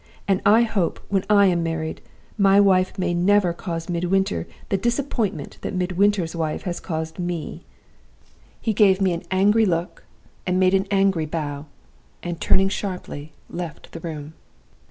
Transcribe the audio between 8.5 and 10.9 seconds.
"He gave me an angry look, and made me an